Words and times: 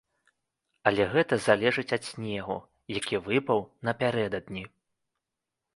Але 0.91 1.03
гэта 1.13 1.39
залежыць 1.47 1.95
ад 1.97 2.03
снегу, 2.11 2.57
які 2.99 3.21
выпаў 3.29 3.59
напярэдадні. 3.91 4.67